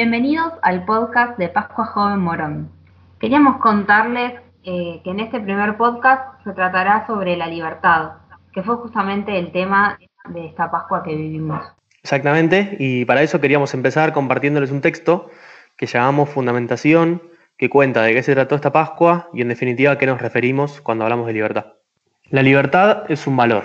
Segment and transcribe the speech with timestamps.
[0.00, 2.70] Bienvenidos al podcast de Pascua Joven Morón.
[3.18, 8.12] Queríamos contarles eh, que en este primer podcast se tratará sobre la libertad,
[8.52, 9.98] que fue justamente el tema
[10.28, 11.64] de esta Pascua que vivimos.
[12.00, 15.32] Exactamente, y para eso queríamos empezar compartiéndoles un texto
[15.76, 17.20] que llamamos Fundamentación,
[17.56, 20.80] que cuenta de qué se trató esta Pascua y en definitiva a qué nos referimos
[20.80, 21.72] cuando hablamos de libertad.
[22.30, 23.64] La libertad es un valor,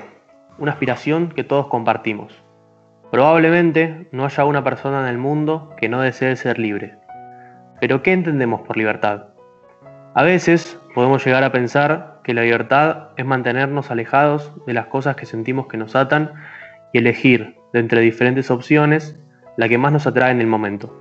[0.57, 2.42] una aspiración que todos compartimos.
[3.13, 6.95] Probablemente no haya una persona en el mundo que no desee ser libre.
[7.79, 9.25] Pero ¿qué entendemos por libertad?
[10.15, 15.15] A veces podemos llegar a pensar que la libertad es mantenernos alejados de las cosas
[15.15, 16.33] que sentimos que nos atan
[16.91, 19.15] y elegir de entre diferentes opciones
[19.57, 20.99] la que más nos atrae en el momento.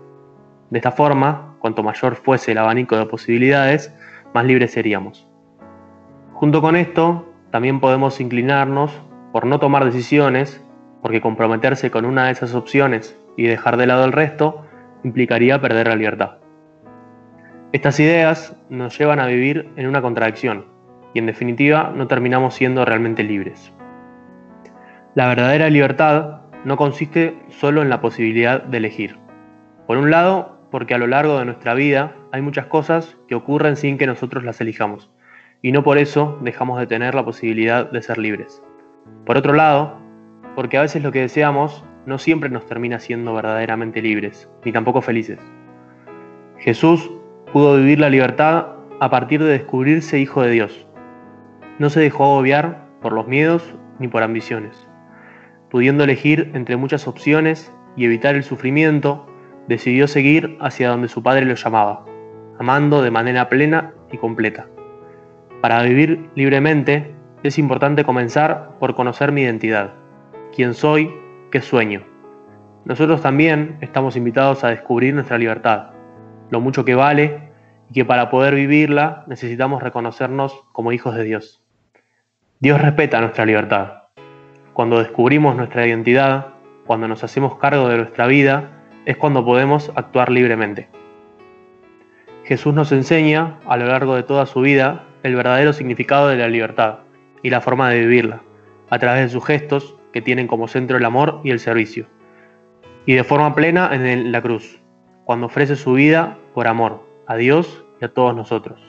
[0.68, 3.90] De esta forma, cuanto mayor fuese el abanico de posibilidades,
[4.34, 5.26] más libres seríamos.
[6.34, 8.92] Junto con esto, también podemos inclinarnos
[9.32, 10.62] por no tomar decisiones
[11.02, 14.64] porque comprometerse con una de esas opciones y dejar de lado el resto
[15.04, 16.38] implicaría perder la libertad.
[17.72, 20.66] Estas ideas nos llevan a vivir en una contradicción
[21.14, 23.72] y en definitiva no terminamos siendo realmente libres.
[25.14, 29.18] La verdadera libertad no consiste solo en la posibilidad de elegir.
[29.86, 33.76] Por un lado, porque a lo largo de nuestra vida hay muchas cosas que ocurren
[33.76, 35.10] sin que nosotros las elijamos,
[35.60, 38.62] y no por eso dejamos de tener la posibilidad de ser libres.
[39.26, 40.01] Por otro lado,
[40.54, 45.02] porque a veces lo que deseamos no siempre nos termina siendo verdaderamente libres, ni tampoco
[45.02, 45.38] felices.
[46.58, 47.10] Jesús
[47.52, 48.66] pudo vivir la libertad
[49.00, 50.86] a partir de descubrirse hijo de Dios.
[51.78, 54.88] No se dejó agobiar por los miedos ni por ambiciones.
[55.70, 59.26] Pudiendo elegir entre muchas opciones y evitar el sufrimiento,
[59.68, 62.04] decidió seguir hacia donde su padre lo llamaba,
[62.58, 64.66] amando de manera plena y completa.
[65.60, 70.01] Para vivir libremente es importante comenzar por conocer mi identidad
[70.54, 71.12] quién soy,
[71.50, 72.02] qué sueño.
[72.84, 75.90] Nosotros también estamos invitados a descubrir nuestra libertad,
[76.50, 77.50] lo mucho que vale
[77.88, 81.62] y que para poder vivirla necesitamos reconocernos como hijos de Dios.
[82.60, 84.04] Dios respeta nuestra libertad.
[84.72, 86.48] Cuando descubrimos nuestra identidad,
[86.86, 88.70] cuando nos hacemos cargo de nuestra vida,
[89.04, 90.88] es cuando podemos actuar libremente.
[92.44, 96.48] Jesús nos enseña a lo largo de toda su vida el verdadero significado de la
[96.48, 96.98] libertad
[97.42, 98.42] y la forma de vivirla,
[98.90, 102.06] a través de sus gestos que tienen como centro el amor y el servicio.
[103.06, 104.80] Y de forma plena en la cruz,
[105.24, 108.80] cuando ofrece su vida por amor a Dios y a todos nosotros.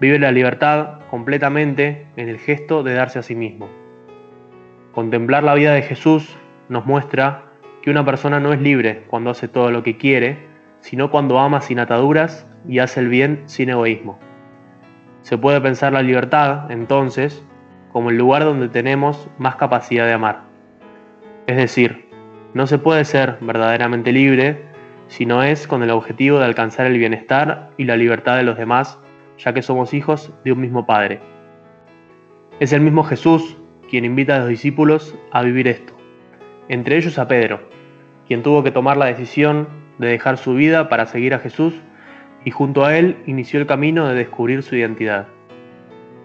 [0.00, 3.68] Vive la libertad completamente en el gesto de darse a sí mismo.
[4.92, 6.36] Contemplar la vida de Jesús
[6.68, 7.44] nos muestra
[7.82, 10.38] que una persona no es libre cuando hace todo lo que quiere,
[10.80, 14.18] sino cuando ama sin ataduras y hace el bien sin egoísmo.
[15.22, 17.44] Se puede pensar la libertad, entonces,
[17.94, 20.40] como el lugar donde tenemos más capacidad de amar.
[21.46, 22.08] Es decir,
[22.52, 24.64] no se puede ser verdaderamente libre
[25.06, 28.58] si no es con el objetivo de alcanzar el bienestar y la libertad de los
[28.58, 28.98] demás,
[29.38, 31.20] ya que somos hijos de un mismo Padre.
[32.58, 33.56] Es el mismo Jesús
[33.88, 35.96] quien invita a los discípulos a vivir esto,
[36.68, 37.60] entre ellos a Pedro,
[38.26, 39.68] quien tuvo que tomar la decisión
[39.98, 41.74] de dejar su vida para seguir a Jesús
[42.44, 45.28] y junto a él inició el camino de descubrir su identidad.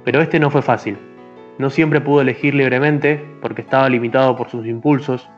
[0.03, 0.97] Pero este no fue fácil.
[1.59, 5.29] No siempre pudo elegir libremente porque estaba limitado por sus impulsos,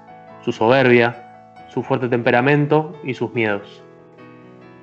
[0.41, 3.83] su soberbia, su fuerte temperamento y sus miedos.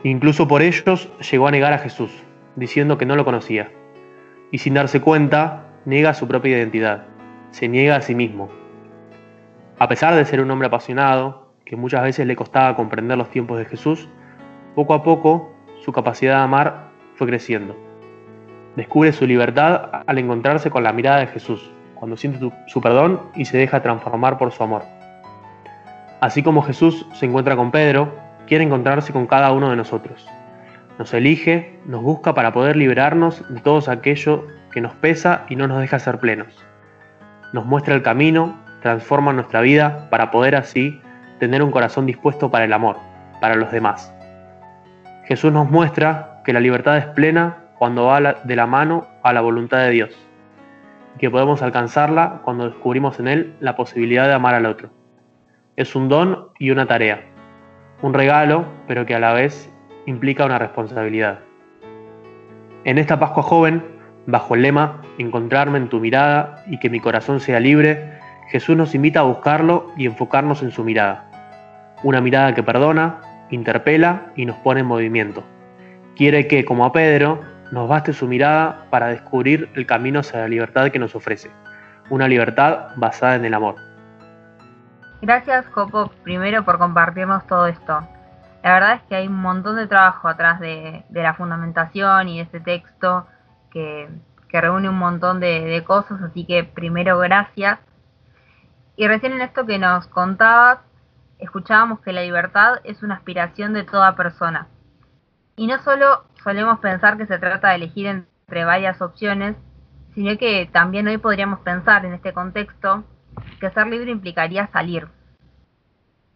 [0.02, 2.10] Incluso por ellos llegó a negar a Jesús,
[2.56, 3.70] diciendo que no lo conocía.
[4.50, 7.06] Y sin darse cuenta, niega su propia identidad,
[7.52, 8.48] se niega a sí mismo.
[9.78, 13.58] A pesar de ser un hombre apasionado, que muchas veces le costaba comprender los tiempos
[13.58, 14.08] de Jesús,
[14.74, 15.52] poco a poco
[15.84, 17.87] su capacidad de amar fue creciendo
[18.78, 23.44] descubre su libertad al encontrarse con la mirada de Jesús, cuando siente su perdón y
[23.44, 24.84] se deja transformar por su amor.
[26.20, 28.14] Así como Jesús se encuentra con Pedro,
[28.46, 30.28] quiere encontrarse con cada uno de nosotros.
[30.96, 35.66] Nos elige, nos busca para poder liberarnos de todo aquello que nos pesa y no
[35.66, 36.64] nos deja ser plenos.
[37.52, 41.00] Nos muestra el camino, transforma nuestra vida para poder así
[41.40, 42.96] tener un corazón dispuesto para el amor,
[43.40, 44.14] para los demás.
[45.24, 49.40] Jesús nos muestra que la libertad es plena cuando va de la mano a la
[49.40, 50.28] voluntad de Dios,
[51.14, 54.90] y que podemos alcanzarla cuando descubrimos en Él la posibilidad de amar al otro.
[55.76, 57.22] Es un don y una tarea,
[58.02, 59.72] un regalo, pero que a la vez
[60.06, 61.40] implica una responsabilidad.
[62.84, 63.84] En esta Pascua joven,
[64.26, 68.18] bajo el lema Encontrarme en tu mirada y que mi corazón sea libre,
[68.50, 71.28] Jesús nos invita a buscarlo y enfocarnos en su mirada.
[72.04, 73.20] Una mirada que perdona,
[73.50, 75.42] interpela y nos pone en movimiento.
[76.14, 80.48] Quiere que, como a Pedro, nos baste su mirada para descubrir el camino hacia la
[80.48, 81.50] libertad que nos ofrece,
[82.10, 83.76] una libertad basada en el amor.
[85.20, 88.06] Gracias, Jopo, primero por compartirnos todo esto.
[88.62, 92.42] La verdad es que hay un montón de trabajo atrás de, la fundamentación y de
[92.42, 93.26] este texto
[93.70, 94.08] que,
[94.50, 97.78] reúne un montón de, de, cosas, así que primero gracias.
[98.96, 100.78] Y recién en esto que nos contabas,
[101.38, 104.66] escuchábamos que la libertad es una aspiración de toda persona.
[105.58, 109.56] Y no solo solemos pensar que se trata de elegir entre varias opciones,
[110.14, 113.02] sino que también hoy podríamos pensar en este contexto
[113.58, 115.08] que ser libre implicaría salir.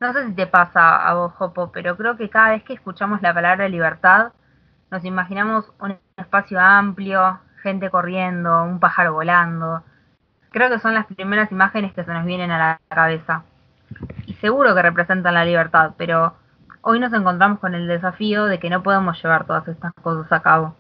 [0.01, 3.23] No sé si te pasa a vos, Jopo, pero creo que cada vez que escuchamos
[3.23, 4.33] la palabra libertad,
[4.91, 9.85] nos imaginamos un espacio amplio, gente corriendo, un pájaro volando.
[10.51, 13.45] Creo que son las primeras imágenes que se nos vienen a la cabeza.
[14.27, 16.42] Y seguro que representan la libertad, pero
[16.83, 20.43] hoy nos encontramos con el desafío de que no podemos llevar todas estas cosas a
[20.43, 20.75] cabo.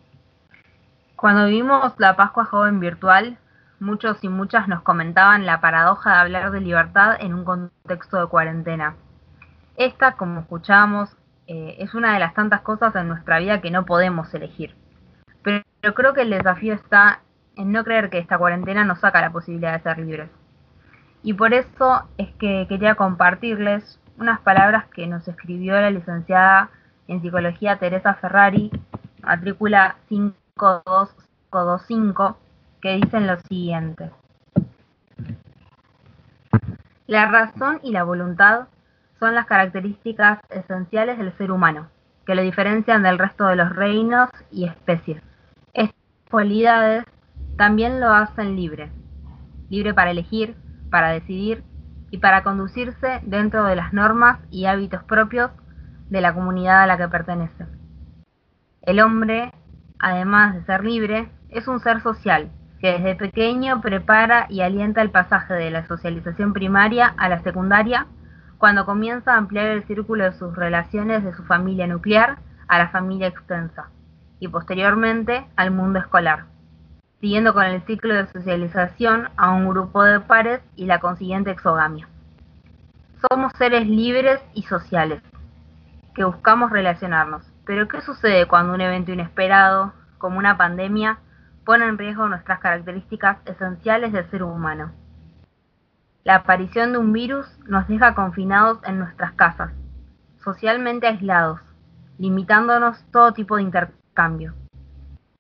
[1.16, 3.38] Cuando vivimos la Pascua Joven virtual,
[3.78, 8.26] muchos y muchas nos comentaban la paradoja de hablar de libertad en un contexto de
[8.26, 8.96] cuarentena.
[9.76, 11.16] Esta, como escuchamos,
[11.46, 14.75] eh, es una de las tantas cosas en nuestra vida que no podemos elegir.
[15.43, 15.64] Pero,
[15.94, 17.20] creo que el desafío está
[17.56, 20.31] en no creer que esta cuarentena nos saca la posibilidad de ser libres.
[21.22, 26.70] Y por eso es que quería compartirles unas palabras que nos escribió la licenciada
[27.08, 28.70] en psicología Teresa Ferrari,
[29.20, 30.82] matrícula 5
[31.86, 32.38] 5
[32.80, 34.10] que dicen lo siguiente.
[37.08, 38.69] La razón y la voluntad
[39.19, 41.88] son las características esenciales del ser humano,
[42.25, 45.20] que lo diferencian del resto de los reinos y especies.
[45.75, 45.96] Estas
[46.30, 47.04] cualidades
[47.56, 48.92] también lo hacen libre,
[49.68, 50.54] libre para elegir,
[50.90, 51.64] para decidir
[52.12, 55.50] y para conducirse dentro de las normas y hábitos propios
[56.09, 57.67] de la comunidad a la que pertenece.
[58.82, 59.53] El hombre
[60.03, 62.50] además de ser libre, es un ser social,
[62.81, 68.09] que desde pequeño prepara y alienta el pasaje de la socialización primaria a la secundaria,
[68.59, 72.88] cuando comienza a ampliar el círculo de sus relaciones de su familia nuclear a la
[72.88, 73.91] familia extensa,
[74.41, 76.47] y posteriormente al mundo escolar,
[77.22, 82.08] siguiendo con el ciclo de socialización a un grupo de pares y la consiguiente exogamia.
[83.30, 85.22] Somos seres libres y sociales,
[86.16, 91.20] que buscamos relacionarnos, pero ¿qué sucede cuando un evento inesperado, como una pandemia,
[91.64, 94.90] pone en riesgo nuestras características esenciales del ser humano?
[96.25, 99.70] La aparición de un virus nos deja confinados en nuestras casas,
[100.42, 101.60] socialmente aislados,
[102.18, 104.54] limitándonos todo tipo de intercambio.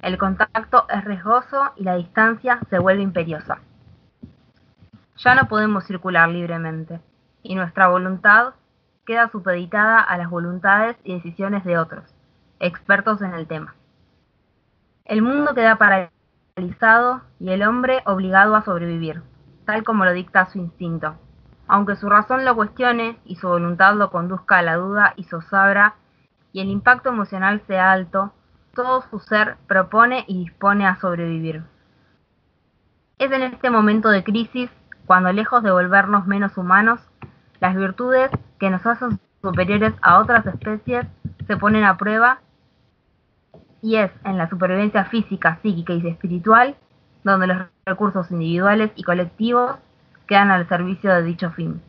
[0.02, 3.60] El contacto es riesgoso y la distancia se vuelve imperiosa.
[5.16, 7.00] Ya no podemos circular libremente
[7.44, 8.54] y nuestra voluntad
[9.06, 12.04] queda supeditada a las voluntades y decisiones de otros,
[12.58, 13.76] expertos en el tema.
[15.04, 19.22] El mundo queda paralizado y el hombre obligado a sobrevivir,
[19.66, 21.14] tal como lo dicta su instinto.
[21.68, 25.94] Aunque su razón lo cuestione y su voluntad lo conduzca a la duda y zozabra,
[26.52, 28.32] y el impacto emocional sea alto,
[28.74, 31.62] todo su ser propone y dispone a sobrevivir.
[33.18, 34.70] Es en este momento de crisis
[35.06, 37.00] cuando lejos de volvernos menos humanos,
[37.60, 41.06] las virtudes que nos hacen superiores a otras especies
[41.46, 42.40] se ponen a prueba
[43.82, 46.76] y es en la supervivencia física, psíquica y espiritual
[47.24, 49.76] donde los recursos individuales y colectivos
[50.26, 51.80] quedan al servicio de dicho fin.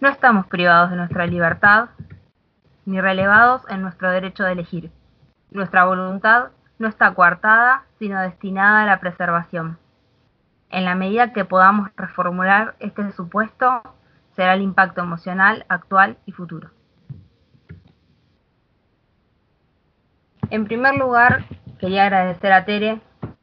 [0.00, 1.90] No estamos privados de nuestra libertad
[2.84, 4.90] ni relevados en nuestro derecho de elegir.
[5.50, 9.78] Nuestra voluntad no está coartada, sino destinada a la preservación.
[10.70, 13.82] En la medida que podamos reformular este supuesto,
[14.36, 16.70] será el impacto emocional actual y futuro.
[20.50, 21.44] En primer lugar,
[21.78, 23.00] quería agradecer a Tere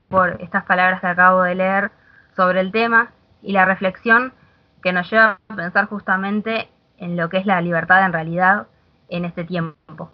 [0.07, 1.91] por estas palabras que acabo de leer
[2.35, 4.33] sobre el tema y la reflexión
[4.81, 8.67] que nos lleva a pensar justamente en lo que es la libertad en realidad
[9.09, 10.11] en este tiempo.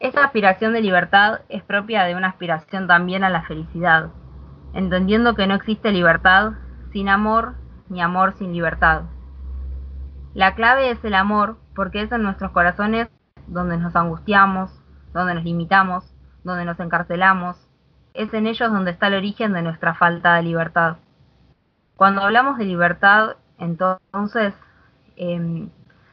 [0.00, 4.08] Esta aspiración de libertad es propia de una aspiración también a la felicidad,
[4.72, 6.52] entendiendo que no existe libertad
[6.90, 7.56] sin amor
[7.90, 9.02] ni amor sin libertad.
[10.32, 13.08] La clave es el amor, porque es en nuestros corazones
[13.46, 14.70] donde nos angustiamos,
[15.12, 16.10] donde nos limitamos,
[16.44, 17.58] donde nos encarcelamos.
[18.14, 20.96] Es en ellos donde está el origen de nuestra falta de libertad.
[21.96, 24.54] Cuando hablamos de libertad, entonces,
[25.16, 25.68] em,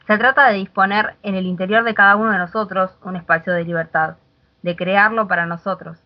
[0.08, 3.66] se trata de disponer en el interior de cada uno de nosotros un espacio de
[3.66, 4.16] libertad,
[4.62, 6.02] de crearlo para nosotros.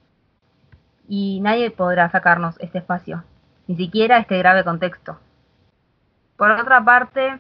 [1.08, 3.24] Y nadie podrá sacarnos este espacio,
[3.67, 5.20] ni siquiera este grave contexto.
[6.36, 7.39] Por otra parte,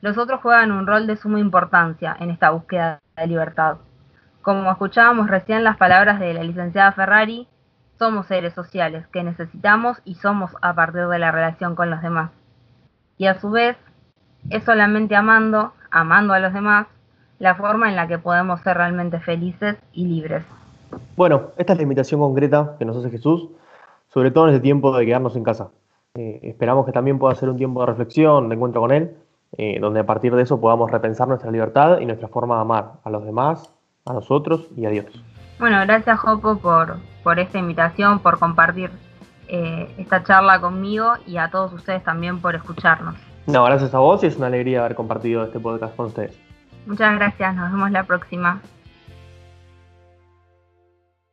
[0.00, 3.76] los otros juegan un rol de suma importancia en esta búsqueda de libertad.
[4.40, 7.48] Como escuchábamos recién las palabras de la licenciada Ferrari,
[7.98, 12.30] somos seres sociales que necesitamos y somos a partir de la relación con los demás.
[13.18, 13.76] Y a su vez,
[14.50, 16.86] es solamente amando, amando a los demás,
[17.38, 20.44] la forma en la que podemos ser realmente felices y libres.
[21.16, 23.48] Bueno, esta es la invitación concreta que nos hace Jesús,
[24.08, 25.68] sobre todo en este tiempo de quedarnos en casa.
[26.14, 29.16] Eh, esperamos que también pueda ser un tiempo de reflexión, de encuentro con Él,
[29.56, 32.92] eh, donde a partir de eso podamos repensar nuestra libertad y nuestra forma de amar
[33.04, 33.72] a los demás,
[34.06, 35.06] a nosotros y a Dios.
[35.58, 38.90] Bueno, gracias Jopo por, por esta invitación, por compartir
[39.48, 43.31] eh, esta charla conmigo y a todos ustedes también por escucharnos.
[43.46, 46.38] No, gracias a vos y es una alegría haber compartido este podcast con ustedes.
[46.86, 48.60] Muchas gracias, nos vemos la próxima.